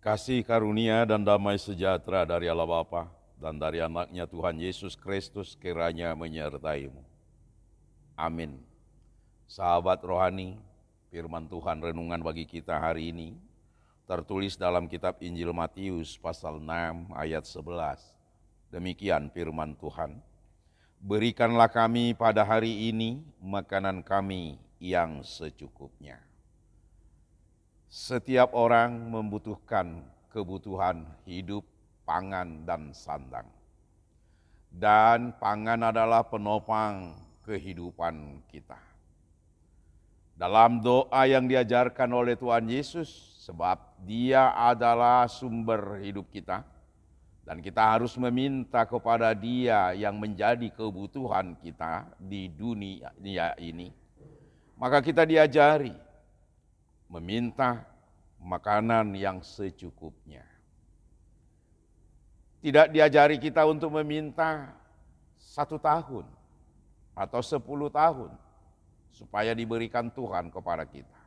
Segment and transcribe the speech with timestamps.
[0.00, 6.16] Kasih karunia dan damai sejahtera dari Allah Bapa dan dari anaknya Tuhan Yesus Kristus kiranya
[6.16, 7.04] menyertaimu.
[8.16, 8.64] Amin.
[9.44, 10.56] Sahabat rohani,
[11.12, 13.36] firman Tuhan renungan bagi kita hari ini
[14.08, 18.00] tertulis dalam kitab Injil Matius pasal 6 ayat 11.
[18.72, 20.16] Demikian firman Tuhan.
[20.96, 26.24] Berikanlah kami pada hari ini makanan kami yang secukupnya.
[27.90, 31.66] Setiap orang membutuhkan kebutuhan hidup,
[32.06, 33.50] pangan, dan sandang.
[34.70, 38.78] Dan pangan adalah penopang kehidupan kita.
[40.38, 43.10] Dalam doa yang diajarkan oleh Tuhan Yesus,
[43.42, 46.62] sebab Dia adalah sumber hidup kita,
[47.42, 53.90] dan kita harus meminta kepada Dia yang menjadi kebutuhan kita di dunia ini,
[54.78, 56.09] maka kita diajari
[57.10, 57.82] meminta
[58.38, 60.46] makanan yang secukupnya.
[62.62, 64.70] Tidak diajari kita untuk meminta
[65.40, 66.28] satu tahun
[67.16, 68.30] atau sepuluh tahun
[69.10, 71.18] supaya diberikan Tuhan kepada kita.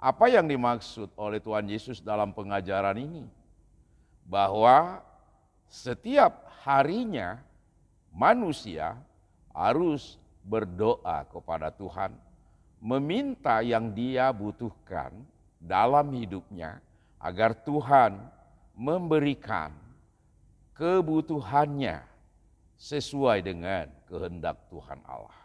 [0.00, 3.24] Apa yang dimaksud oleh Tuhan Yesus dalam pengajaran ini?
[4.24, 5.04] Bahwa
[5.68, 7.36] setiap harinya
[8.08, 8.96] manusia
[9.52, 12.16] harus berdoa kepada Tuhan
[12.80, 15.12] meminta yang dia butuhkan
[15.60, 16.80] dalam hidupnya
[17.20, 18.16] agar Tuhan
[18.72, 19.76] memberikan
[20.72, 22.00] kebutuhannya
[22.80, 25.44] sesuai dengan kehendak Tuhan Allah.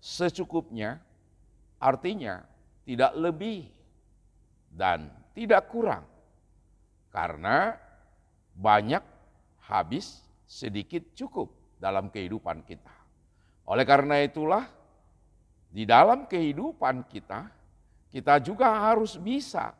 [0.00, 0.96] Secukupnya
[1.76, 2.40] artinya
[2.88, 3.68] tidak lebih
[4.72, 6.08] dan tidak kurang.
[7.12, 7.76] Karena
[8.56, 9.04] banyak
[9.68, 12.92] habis, sedikit cukup dalam kehidupan kita.
[13.68, 14.64] Oleh karena itulah
[15.76, 17.52] di dalam kehidupan kita,
[18.08, 19.76] kita juga harus bisa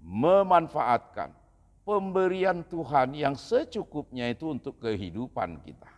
[0.00, 1.36] memanfaatkan
[1.84, 5.92] pemberian Tuhan yang secukupnya itu untuk kehidupan kita.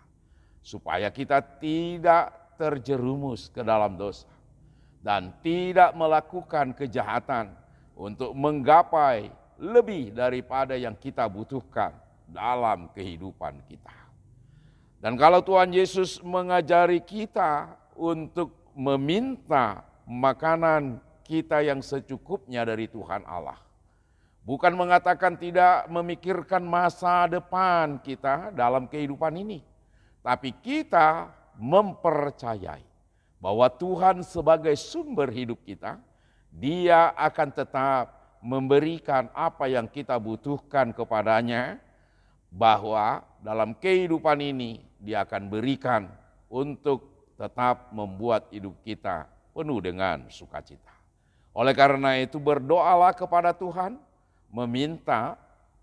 [0.66, 4.26] Supaya kita tidak terjerumus ke dalam dosa.
[4.98, 7.54] Dan tidak melakukan kejahatan
[7.94, 9.30] untuk menggapai
[9.62, 11.94] lebih daripada yang kita butuhkan
[12.26, 13.94] dalam kehidupan kita.
[14.98, 23.56] Dan kalau Tuhan Yesus mengajari kita untuk meminta makanan kita yang secukupnya dari Tuhan Allah.
[24.42, 29.62] Bukan mengatakan tidak memikirkan masa depan kita dalam kehidupan ini.
[30.22, 32.82] Tapi kita mempercayai
[33.38, 35.98] bahwa Tuhan sebagai sumber hidup kita,
[36.50, 41.78] dia akan tetap memberikan apa yang kita butuhkan kepadanya,
[42.52, 46.10] bahwa dalam kehidupan ini dia akan berikan
[46.52, 47.11] untuk
[47.42, 50.94] tetap membuat hidup kita penuh dengan sukacita.
[51.50, 53.98] Oleh karena itu berdoalah kepada Tuhan,
[54.46, 55.34] meminta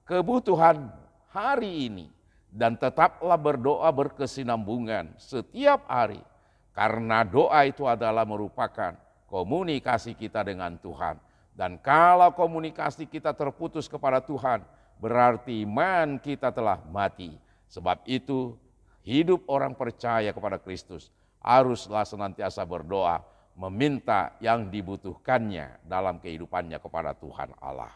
[0.08, 0.88] kebutuhan
[1.36, 2.08] hari ini
[2.48, 6.24] dan tetaplah berdoa berkesinambungan setiap hari
[6.72, 8.96] karena doa itu adalah merupakan
[9.28, 11.20] komunikasi kita dengan Tuhan.
[11.52, 14.64] Dan kalau komunikasi kita terputus kepada Tuhan,
[14.96, 17.36] berarti iman kita telah mati.
[17.68, 18.56] Sebab itu
[19.04, 23.24] hidup orang percaya kepada Kristus haruslah senantiasa berdoa,
[23.56, 27.92] meminta yang dibutuhkannya dalam kehidupannya kepada Tuhan Allah.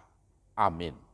[0.57, 1.12] Amin.